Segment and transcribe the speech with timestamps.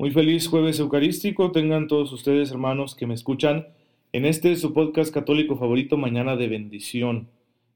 [0.00, 3.66] Muy feliz jueves eucarístico tengan todos ustedes hermanos que me escuchan
[4.12, 7.26] en este su podcast católico favorito Mañana de Bendición.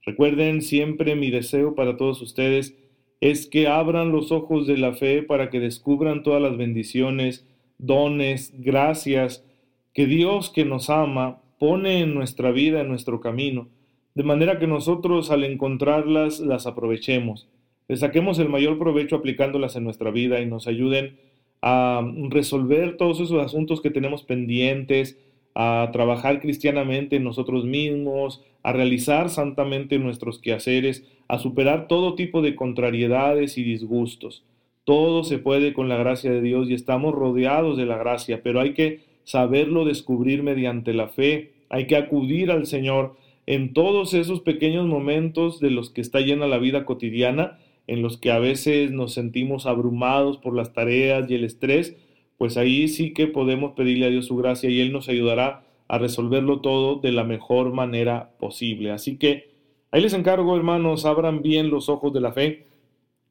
[0.02, 2.76] Recuerden siempre mi deseo para todos ustedes
[3.20, 7.44] es que abran los ojos de la fe para que descubran todas las bendiciones,
[7.78, 9.44] dones, gracias
[9.92, 13.66] que Dios que nos ama pone en nuestra vida, en nuestro camino,
[14.14, 17.48] de manera que nosotros al encontrarlas las aprovechemos,
[17.88, 21.16] le saquemos el mayor provecho aplicándolas en nuestra vida y nos ayuden
[21.62, 25.18] a resolver todos esos asuntos que tenemos pendientes,
[25.54, 32.42] a trabajar cristianamente en nosotros mismos, a realizar santamente nuestros quehaceres, a superar todo tipo
[32.42, 34.44] de contrariedades y disgustos.
[34.84, 38.60] Todo se puede con la gracia de Dios y estamos rodeados de la gracia, pero
[38.60, 43.14] hay que saberlo descubrir mediante la fe, hay que acudir al Señor
[43.46, 47.58] en todos esos pequeños momentos de los que está llena la vida cotidiana
[47.92, 51.94] en los que a veces nos sentimos abrumados por las tareas y el estrés,
[52.38, 55.98] pues ahí sí que podemos pedirle a Dios su gracia y Él nos ayudará a
[55.98, 58.92] resolverlo todo de la mejor manera posible.
[58.92, 59.50] Así que
[59.90, 62.66] ahí les encargo, hermanos, abran bien los ojos de la fe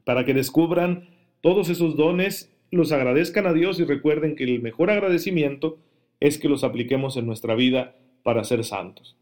[0.04, 1.10] para que descubran
[1.42, 5.80] todos esos dones, los agradezcan a Dios y recuerden que el mejor agradecimiento
[6.20, 9.18] es que los apliquemos en nuestra vida para ser santos.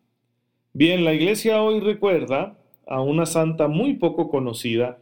[0.73, 4.97] Bien, la iglesia hoy recuerda a una santa muy poco conocida,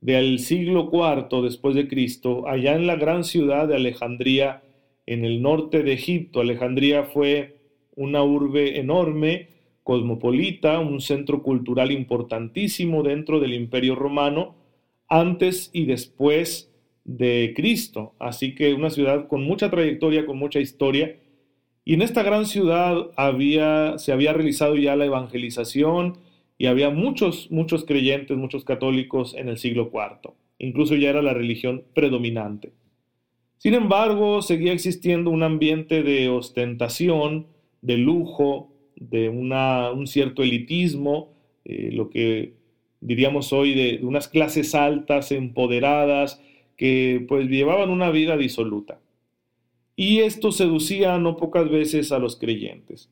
[0.00, 4.62] del siglo IV después de Cristo, allá en la gran ciudad de Alejandría,
[5.06, 6.40] en el norte de Egipto.
[6.40, 7.56] Alejandría fue
[7.96, 9.48] una urbe enorme,
[9.82, 14.54] cosmopolita, un centro cultural importantísimo dentro del Imperio Romano,
[15.08, 16.70] antes y después
[17.04, 18.14] de Cristo.
[18.18, 21.16] Así que una ciudad con mucha trayectoria, con mucha historia.
[21.84, 26.18] Y en esta gran ciudad había, se había realizado ya la evangelización,
[26.60, 30.34] y había muchos, muchos creyentes, muchos católicos en el siglo IV.
[30.58, 32.72] Incluso ya era la religión predominante.
[33.56, 37.46] Sin embargo, seguía existiendo un ambiente de ostentación,
[37.80, 41.32] de lujo, de un cierto elitismo,
[41.64, 42.52] eh, lo que
[43.00, 46.42] diríamos hoy de, de, unas clases altas, empoderadas,
[46.76, 49.00] que pues llevaban una vida disoluta.
[49.96, 53.08] Y esto seducía no pocas veces a los creyentes.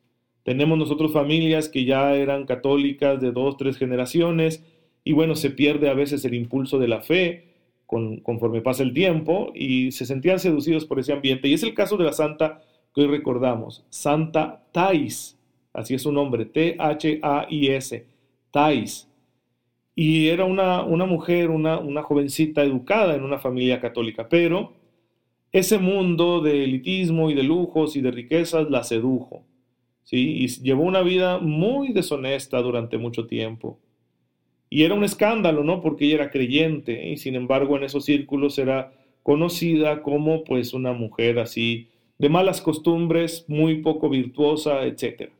[0.48, 4.64] Tenemos nosotros familias que ya eran católicas de dos, tres generaciones
[5.04, 7.48] y bueno, se pierde a veces el impulso de la fe
[7.84, 11.48] con, conforme pasa el tiempo y se sentían seducidos por ese ambiente.
[11.48, 12.62] Y es el caso de la santa
[12.94, 15.38] que hoy recordamos, Santa Thais,
[15.74, 18.06] así es su nombre, T-H-A-I-S,
[18.50, 19.06] Thais.
[19.94, 24.72] Y era una, una mujer, una, una jovencita educada en una familia católica, pero
[25.52, 29.44] ese mundo de elitismo y de lujos y de riquezas la sedujo.
[30.10, 33.78] Y llevó una vida muy deshonesta durante mucho tiempo.
[34.70, 35.80] Y era un escándalo, ¿no?
[35.80, 38.92] Porque ella era creyente y sin embargo en esos círculos era
[39.22, 45.30] conocida como pues una mujer así de malas costumbres, muy poco virtuosa, etc.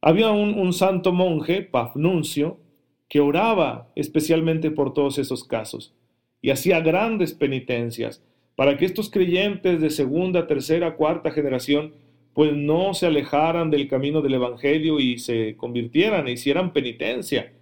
[0.00, 2.58] Había un, un santo monje, Pafnuncio,
[3.08, 5.94] que oraba especialmente por todos esos casos
[6.42, 8.22] y hacía grandes penitencias
[8.54, 11.94] para que estos creyentes de segunda, tercera, cuarta generación
[12.38, 17.52] pues no se alejaran del camino del Evangelio y se convirtieran e hicieran penitencia.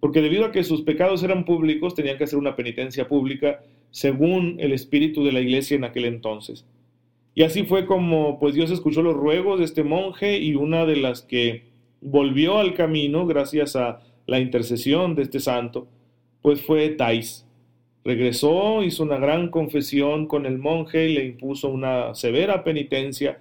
[0.00, 3.60] Porque debido a que sus pecados eran públicos, tenían que hacer una penitencia pública
[3.90, 6.64] según el espíritu de la iglesia en aquel entonces.
[7.34, 10.96] Y así fue como pues Dios escuchó los ruegos de este monje y una de
[10.96, 11.64] las que
[12.00, 15.88] volvió al camino gracias a la intercesión de este santo,
[16.40, 17.46] pues fue Tais.
[18.02, 23.38] Regresó, hizo una gran confesión con el monje y le impuso una severa penitencia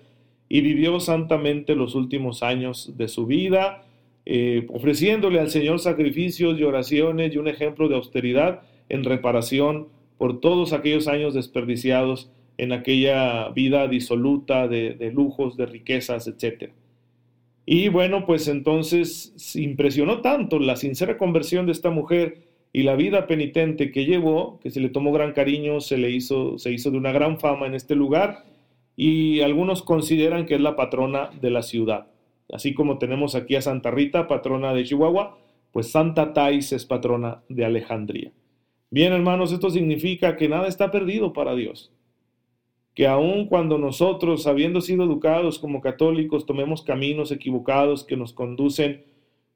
[0.53, 3.85] y vivió santamente los últimos años de su vida,
[4.25, 8.59] eh, ofreciéndole al Señor sacrificios y oraciones y un ejemplo de austeridad
[8.89, 9.87] en reparación
[10.17, 16.71] por todos aquellos años desperdiciados en aquella vida disoluta de, lujos, de riquezas, etc.
[17.65, 22.39] Y bueno, pues entonces impresionó tanto la sincera conversión de esta mujer
[22.73, 26.57] y la vida penitente que llevó, que se le tomó gran cariño, se le hizo,
[26.57, 28.50] se hizo de una gran fama en este lugar
[29.03, 32.05] y algunos consideran que es la patrona de la ciudad.
[32.53, 35.39] Así como tenemos aquí a Santa Rita, patrona de Chihuahua,
[35.71, 38.31] pues Santa Thais es patrona de Alejandría.
[38.91, 41.91] Bien, hermanos, esto significa que nada está perdido para Dios.
[42.93, 49.03] Que aun cuando nosotros, habiendo sido educados como católicos, tomemos caminos equivocados que nos conducen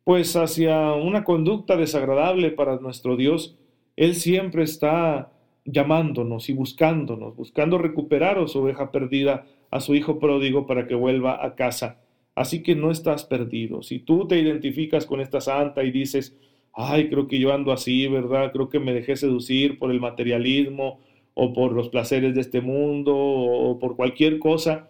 [0.03, 3.59] pues hacia una conducta desagradable para nuestro Dios,
[3.95, 5.35] Él siempre está
[5.65, 10.95] llamándonos y buscándonos, buscando recuperar a su oveja perdida, a su hijo pródigo, para que
[10.95, 12.00] vuelva a casa.
[12.35, 13.81] Así que no estás perdido.
[13.81, 16.38] Si tú te identificas con esta santa y dices,
[16.73, 18.51] ay, creo que yo ando así, ¿verdad?
[18.51, 21.00] Creo que me dejé seducir por el materialismo
[21.33, 24.89] o por los placeres de este mundo o por cualquier cosa,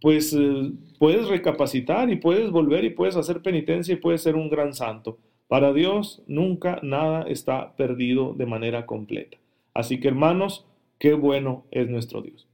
[0.00, 4.50] pues eh, puedes recapacitar y puedes volver y puedes hacer penitencia y puedes ser un
[4.50, 5.18] gran santo.
[5.48, 9.38] Para Dios nunca nada está perdido de manera completa.
[9.76, 10.66] Así que hermanos,
[10.98, 12.48] qué bueno es nuestro Dios.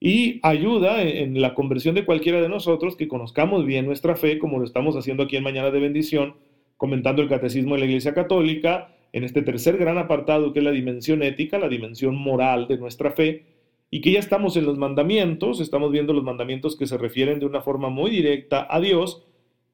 [0.00, 4.58] Y ayuda en la conversión de cualquiera de nosotros que conozcamos bien nuestra fe, como
[4.58, 6.34] lo estamos haciendo aquí en Mañana de Bendición,
[6.76, 10.70] comentando el catecismo de la Iglesia Católica, en este tercer gran apartado que es la
[10.70, 13.46] dimensión ética, la dimensión moral de nuestra fe,
[13.90, 17.46] y que ya estamos en los mandamientos, estamos viendo los mandamientos que se refieren de
[17.46, 19.24] una forma muy directa a Dios,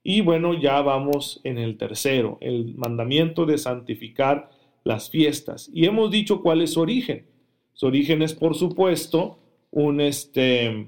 [0.03, 4.49] y bueno, ya vamos en el tercero, el mandamiento de santificar
[4.85, 5.69] las fiestas.
[5.73, 7.25] Y hemos dicho cuál es su origen.
[7.73, 9.39] Su origen es, por supuesto,
[9.71, 10.87] un, este,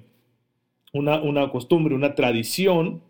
[0.94, 3.02] una, una costumbre, una tradición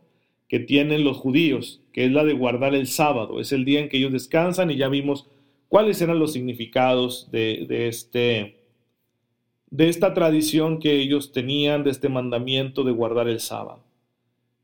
[0.48, 3.39] que tienen los judíos, que es la de guardar el sábado.
[3.39, 5.28] Es el día en que ellos descansan y ya vimos
[5.68, 8.57] cuáles eran los significados de, este,
[9.69, 13.84] de esta tradición que ellos tenían, de este mandamiento de guardar el sábado.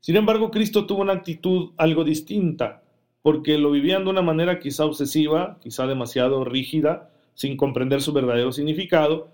[0.00, 2.82] Sin embargo, Cristo tuvo una actitud algo distinta,
[3.24, 8.52] porque lo vivían de una manera quizá obsesiva, quizá demasiado rígida, sin comprender su verdadero
[8.52, 9.28] significado,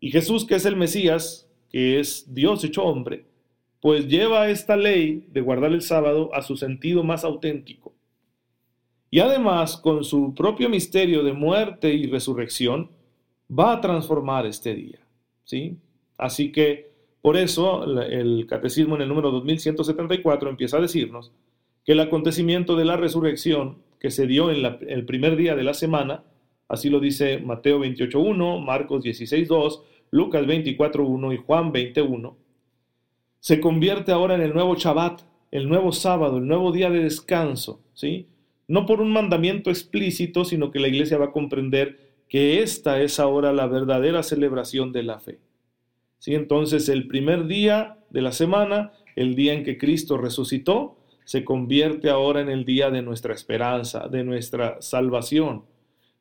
[0.00, 3.26] y Jesús, que es el Mesías, que es Dios hecho hombre,
[3.80, 7.94] pues lleva esta ley de guardar el sábado a su sentido más auténtico.
[9.12, 12.90] Y además, con su propio misterio de muerte y resurrección,
[13.48, 14.98] va a transformar este día.
[15.44, 15.76] ¿sí?
[16.18, 16.90] Así que,
[17.22, 21.30] por eso, el catecismo en el número 2174 empieza a decirnos
[21.86, 25.72] que el acontecimiento de la resurrección que se dio en el primer día de la
[25.72, 26.24] semana,
[26.68, 32.36] así lo dice Mateo 28.1, Marcos 16.2, Lucas 24.1 y Juan 21,
[33.38, 35.22] se convierte ahora en el nuevo Shabbat,
[35.52, 38.26] el nuevo sábado, el nuevo día de descanso, ¿sí?
[38.66, 43.20] No por un mandamiento explícito, sino que la iglesia va a comprender que esta es
[43.20, 45.38] ahora la verdadera celebración de la fe.
[46.18, 46.34] ¿Sí?
[46.34, 52.08] Entonces, el primer día de la semana, el día en que Cristo resucitó, se convierte
[52.08, 55.64] ahora en el día de nuestra esperanza, de nuestra salvación.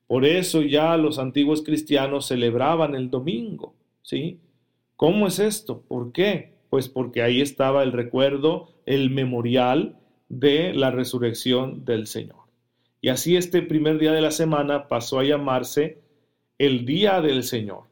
[0.08, 4.40] Por eso ya los antiguos cristianos celebraban el domingo, ¿sí?
[4.96, 5.84] ¿Cómo es esto?
[5.88, 6.56] ¿Por qué?
[6.72, 12.40] Pues porque ahí estaba el recuerdo, el memorial de la resurrección del Señor.
[13.00, 16.00] Y así este primer día de la semana pasó a llamarse
[16.58, 17.84] el Día del Señor.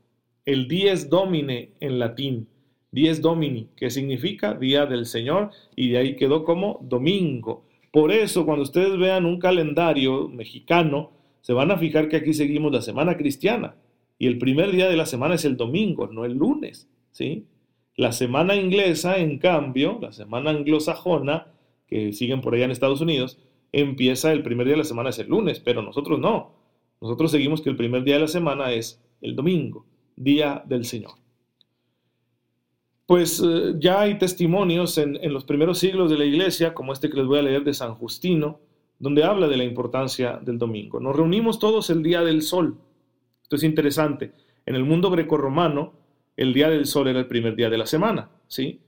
[0.45, 2.47] El Dies Domine en latín,
[2.93, 7.65] Dies Domini, que significa Día del Señor, y de ahí quedó como domingo.
[7.91, 11.09] Por eso, cuando ustedes vean un calendario mexicano,
[11.41, 13.75] se van a fijar que aquí seguimos la semana cristiana.
[14.19, 16.87] Y el primer día de la semana es el domingo, no el lunes.
[17.09, 17.47] ¿sí?
[17.95, 21.47] La semana inglesa, en cambio, la semana anglosajona,
[21.87, 23.39] que siguen por allá en Estados Unidos,
[23.71, 26.53] empieza el primer día de la semana es el lunes, pero nosotros no.
[27.01, 31.22] Nosotros seguimos que el primer día de la semana es el domingo, día del Señor.
[33.05, 37.17] Pues eh, ya hay testimonios en, los primeros siglos de la iglesia, como este que
[37.17, 38.59] les voy a leer de San Justino,
[38.99, 40.99] donde habla de la importancia del domingo.
[40.99, 42.77] Nos reunimos todos el día del sol.
[43.41, 44.31] Esto es interesante.
[44.65, 45.93] En el mundo grecorromano,
[46.37, 48.79] el día del sol era el primer día de la semana, ¿sí?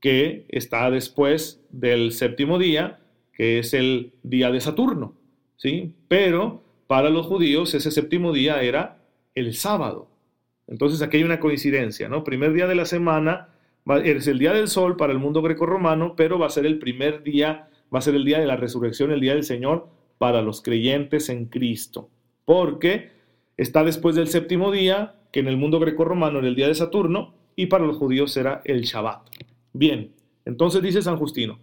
[0.00, 3.00] Que está después del séptimo día,
[3.32, 5.14] que es el día de Saturno,
[5.56, 5.94] ¿sí?
[6.06, 9.02] Pero para los judíos ese séptimo día era
[9.34, 10.08] el sábado.
[10.68, 12.24] Entonces aquí hay una coincidencia, ¿no?
[12.24, 13.48] Primer día de la semana
[14.04, 17.22] es el día del sol para el mundo grecorromano, pero va a ser el primer
[17.22, 20.60] día, va a ser el día de la resurrección, el día del Señor para los
[20.60, 22.10] creyentes en Cristo.
[22.44, 23.10] Porque
[23.56, 27.34] está después del séptimo día, que en el mundo grecorromano era el día de Saturno,
[27.56, 29.22] y para los judíos era el Shabbat.
[29.72, 30.12] Bien,
[30.44, 31.58] entonces dice San Justino,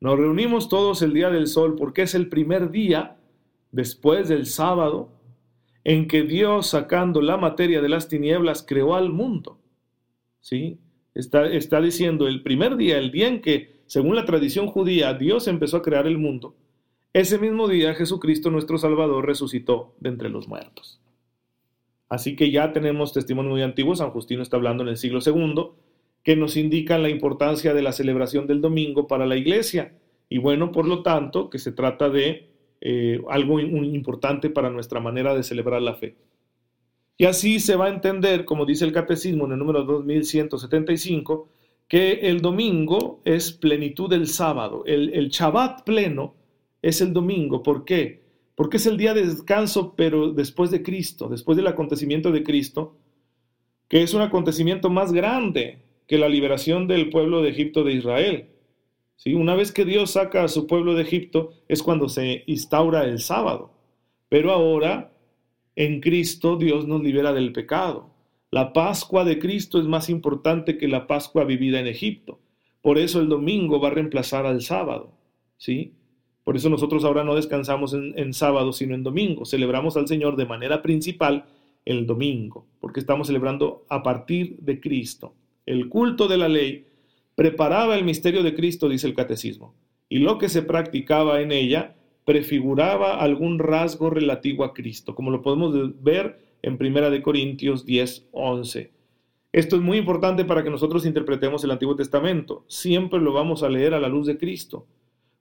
[0.00, 3.16] nos reunimos todos el día del sol porque es el primer día
[3.72, 5.10] después del sábado
[5.84, 9.60] en que Dios, sacando la materia de las tinieblas, creó al mundo.
[10.40, 10.78] ¿Sí?
[11.14, 15.46] Está, está diciendo el primer día, el día en que, según la tradición judía, Dios
[15.46, 16.56] empezó a crear el mundo.
[17.12, 21.00] Ese mismo día Jesucristo, nuestro Salvador, resucitó de entre los muertos.
[22.08, 25.70] Así que ya tenemos testimonio muy antiguo, San Justino está hablando en el siglo II,
[26.22, 29.94] que nos indican la importancia de la celebración del domingo para la iglesia.
[30.28, 32.53] Y bueno, por lo tanto, que se trata de
[32.86, 36.16] eh, algo importante para nuestra manera de celebrar la fe.
[37.16, 41.48] Y así se va a entender, como dice el catecismo en el número 2175,
[41.88, 44.84] que el domingo es plenitud del sábado.
[44.84, 46.34] El, el Shabbat pleno
[46.82, 47.62] es el domingo.
[47.62, 48.22] ¿Por qué?
[48.54, 52.98] Porque es el día de descanso, pero después de Cristo, después del acontecimiento de Cristo,
[53.88, 58.48] que es un acontecimiento más grande que la liberación del pueblo de Egipto de Israel.
[59.16, 59.34] ¿Sí?
[59.34, 63.20] Una vez que Dios saca a su pueblo de Egipto es cuando se instaura el
[63.20, 63.72] sábado.
[64.28, 65.12] Pero ahora
[65.76, 68.10] en Cristo Dios nos libera del pecado.
[68.50, 72.38] La Pascua de Cristo es más importante que la Pascua vivida en Egipto.
[72.82, 75.12] Por eso el domingo va a reemplazar al sábado.
[75.56, 75.94] ¿Sí?
[76.44, 79.44] Por eso nosotros ahora no descansamos en, en sábado, sino en domingo.
[79.46, 81.46] Celebramos al Señor de manera principal
[81.84, 85.34] el domingo, porque estamos celebrando a partir de Cristo.
[85.66, 86.86] El culto de la ley
[87.34, 89.74] preparaba el misterio de Cristo, dice el catecismo,
[90.08, 95.42] y lo que se practicaba en ella prefiguraba algún rasgo relativo a Cristo, como lo
[95.42, 98.92] podemos ver en Primera de Corintios 10, 11.
[99.52, 102.64] Esto es muy importante para que nosotros interpretemos el Antiguo Testamento.
[102.66, 104.86] Siempre lo vamos a leer a la luz de Cristo.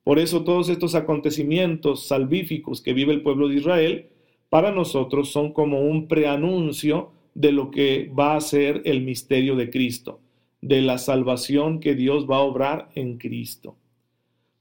[0.03, 4.09] Por eso todos estos acontecimientos salvíficos que vive el pueblo de Israel,
[4.49, 9.69] para nosotros son como un preanuncio de lo que va a ser el misterio de
[9.69, 10.19] Cristo,
[10.63, 13.75] de la salvación que Dios va a obrar en Cristo.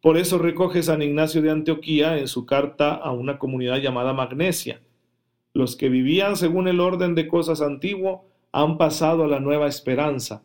[0.01, 4.81] Por eso recoge San Ignacio de Antioquía en su carta a una comunidad llamada Magnesia.
[5.55, 10.43] Los que vivían según el orden de cosas antiguo han pasado a la nueva esperanza,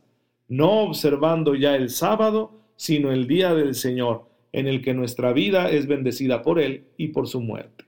[0.48, 5.72] no observando ya el sábado, sino el día del Señor, en el que nuestra vida
[5.72, 7.86] es bendecida por Él y por su muerte.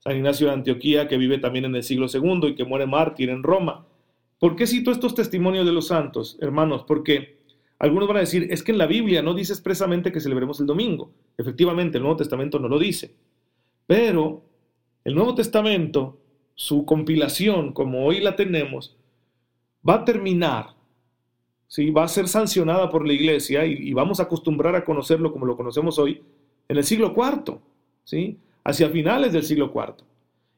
[0.00, 3.30] San Ignacio de Antioquía, que vive también en el siglo II y que muere mártir
[3.30, 3.86] en Roma.
[4.38, 6.84] ¿Por qué cito estos testimonios de los santos, hermanos?
[6.86, 7.38] Porque
[7.78, 10.66] algunos van a decir, es que en la Biblia no dice expresamente que celebremos el
[10.66, 11.12] domingo.
[11.36, 13.14] Efectivamente, el Nuevo Testamento no lo dice.
[13.86, 14.42] Pero
[15.04, 16.20] el Nuevo Testamento,
[16.54, 18.96] su compilación, como hoy la tenemos,
[19.88, 20.74] va a terminar,
[21.66, 21.90] ¿sí?
[21.90, 25.56] va a ser sancionada por la Iglesia y, vamos a acostumbrar a conocerlo como lo
[25.56, 26.22] conocemos hoy
[26.68, 27.58] en el siglo IV,
[28.04, 28.38] ¿sí?
[28.64, 30.04] hacia finales del siglo IV.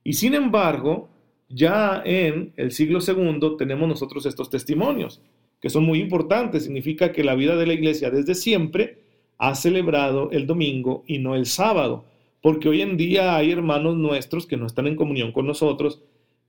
[0.02, 1.08] Y sin embargo,
[1.50, 5.20] ya en el siglo II tenemos nosotros estos testimonios
[5.60, 6.64] que son muy importantes.
[6.64, 8.98] Significa que la vida de la iglesia desde siempre
[9.38, 12.04] ha celebrado el domingo y no el sábado,
[12.42, 16.02] porque hoy en día hay hermanos nuestros que no están en comunión con nosotros,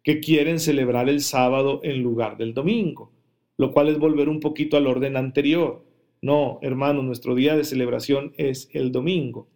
[0.03, 3.11] que quieren celebrar el sábado en lugar del domingo,
[3.57, 5.83] lo cual es volver un poquito al orden anterior.
[6.21, 9.47] No, hermanos, nuestro día de celebración es el domingo.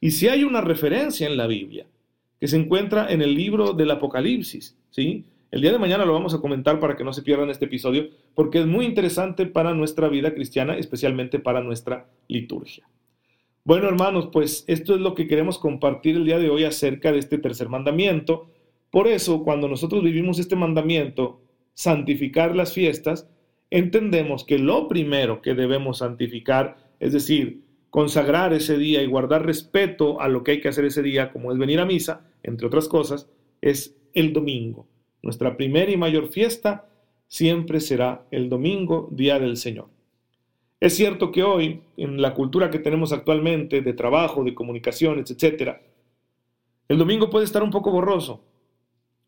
[0.00, 1.86] Y si hay una referencia en la Biblia,
[2.42, 5.26] que se encuentra en el libro del Apocalipsis, ¿sí?
[5.52, 8.08] El día de mañana lo vamos a comentar para que no se pierdan este episodio,
[8.34, 12.82] porque es muy interesante para nuestra vida cristiana, especialmente para nuestra liturgia.
[13.62, 17.20] Bueno, hermanos, pues esto es lo que queremos compartir el día de hoy acerca de
[17.20, 18.50] este tercer mandamiento.
[18.90, 21.42] Por eso, cuando nosotros vivimos este mandamiento,
[21.74, 23.30] santificar las fiestas,
[23.70, 30.18] entendemos que lo primero que debemos santificar, es decir, consagrar ese día y guardar respeto
[30.18, 32.88] a lo que hay que hacer ese día, como es venir a misa, entre otras
[32.88, 33.28] cosas,
[33.60, 34.86] es el domingo.
[35.20, 36.88] Nuestra primera y mayor fiesta
[37.28, 39.88] siempre será el domingo, día del Señor.
[40.80, 45.76] Es cierto que hoy, en la cultura que tenemos actualmente de trabajo, de comunicaciones, etc.,
[46.88, 48.42] el domingo puede estar un poco borroso.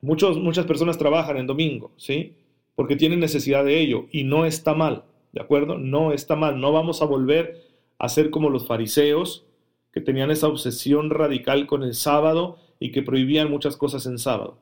[0.00, 2.32] Muchos, muchas personas trabajan en domingo, ¿sí?
[2.74, 5.76] Porque tienen necesidad de ello y no está mal, ¿de acuerdo?
[5.76, 6.58] No está mal.
[6.58, 7.73] No vamos a volver
[8.04, 9.46] a ser como los fariseos
[9.92, 14.58] que tenían esa obsesión radical con el sábado y que prohibían muchas cosas en sábado.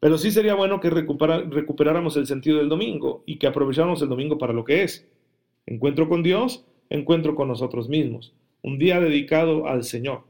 [0.00, 4.38] Pero sí sería bueno que recuperáramos el sentido del domingo y que aprovecháramos el domingo
[4.38, 5.08] para lo que es.
[5.66, 8.34] Encuentro con Dios, encuentro con nosotros mismos.
[8.62, 10.24] Un día dedicado al Señor.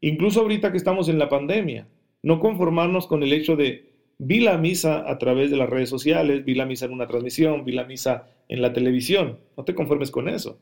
[0.00, 1.88] Incluso ahorita que estamos en la pandemia,
[2.22, 6.44] no conformarnos con el hecho de vi la misa a través de las redes sociales,
[6.44, 9.38] vi la misa en una transmisión, vi la misa en la televisión.
[9.56, 10.58] No te conformes con eso.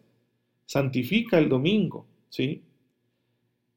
[0.66, 2.62] Santifica el domingo, ¿sí?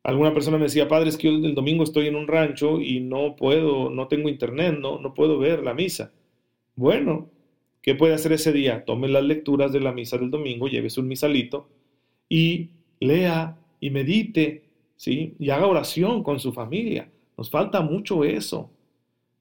[0.04, 3.02] Alguna persona me decía, padre, es que yo el domingo estoy en un rancho y
[3.02, 6.14] no puedo, no tengo internet, no, no puedo ver la misa.
[6.78, 7.30] Bueno,
[7.82, 8.86] ¿qué puede hacer ese día?
[8.86, 11.68] Tome las lecturas de la misa del domingo, llévese un misalito
[12.30, 12.70] y
[13.02, 14.64] lea y medite,
[14.96, 15.36] ¿sí?
[15.40, 17.10] Y haga oración con su familia.
[17.38, 18.72] Nos falta mucho eso.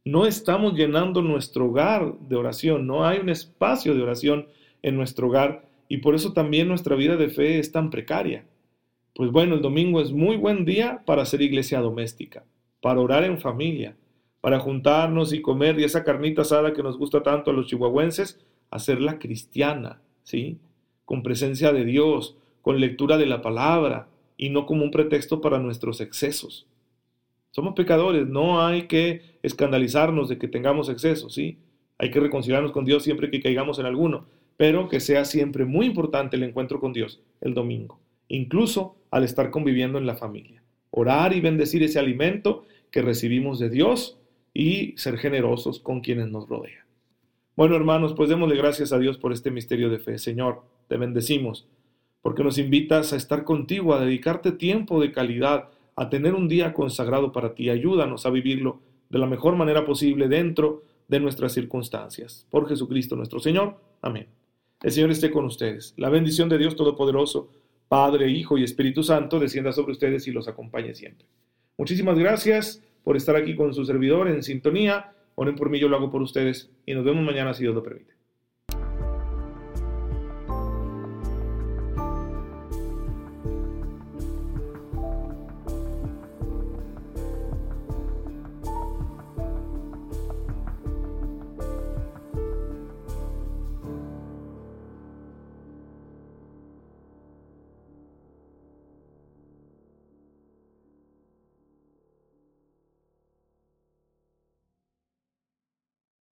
[0.04, 4.46] No estamos llenando nuestro hogar de oración, no hay un espacio de oración
[4.82, 8.44] en nuestro hogar y por eso también nuestra vida de fe es tan precaria.
[9.14, 12.44] Pues bueno, el domingo es muy buen día para hacer iglesia doméstica,
[12.80, 13.96] para orar en familia,
[14.40, 18.38] para juntarnos y comer y esa carnita asada que nos gusta tanto a los chihuahuenses,
[18.70, 20.58] hacerla cristiana, ¿sí?
[21.04, 25.58] Con presencia de Dios, con lectura de la palabra y no como un pretexto para
[25.58, 26.66] nuestros excesos.
[27.52, 31.58] Somos pecadores, no hay que escandalizarnos de que tengamos exceso, ¿sí?
[31.96, 34.26] Hay que reconciliarnos con Dios siempre que caigamos en alguno,
[34.56, 39.50] pero que sea siempre muy importante el encuentro con Dios el domingo, incluso al estar
[39.50, 40.62] conviviendo en la familia.
[40.90, 44.18] Orar y bendecir ese alimento que recibimos de Dios
[44.54, 46.86] y ser generosos con quienes nos rodean.
[47.56, 50.18] Bueno, hermanos, pues démosle gracias a Dios por este misterio de fe.
[50.18, 51.68] Señor, te bendecimos
[52.22, 56.74] porque nos invitas a estar contigo, a dedicarte tiempo de calidad, a tener un día
[56.74, 57.70] consagrado para ti.
[57.70, 62.46] Ayúdanos a vivirlo de la mejor manera posible dentro de nuestras circunstancias.
[62.50, 63.76] Por Jesucristo nuestro Señor.
[64.02, 64.26] Amén.
[64.86, 65.94] El Señor esté con ustedes.
[65.96, 67.50] La bendición de Dios Todopoderoso,
[67.88, 71.26] Padre, Hijo y Espíritu Santo, descienda sobre ustedes y los acompañe siempre.
[71.76, 75.12] Muchísimas gracias por estar aquí con su servidor en sintonía.
[75.34, 77.82] Oren por mí, yo lo hago por ustedes y nos vemos mañana si Dios lo
[77.82, 78.14] permite.